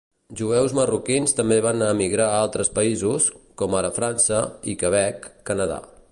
Jueus 0.39 0.71
marroquins 0.77 1.35
també 1.39 1.57
van 1.65 1.83
emigrar 1.89 2.25
a 2.31 2.39
altres 2.47 2.73
països, 2.79 3.27
com 3.63 3.77
ara 3.81 3.95
França 4.01 4.41
i 4.73 4.79
Quebec, 4.85 5.29
Canadà. 5.51 5.79